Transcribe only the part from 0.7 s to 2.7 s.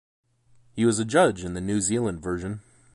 He was a judge in the New Zealand version.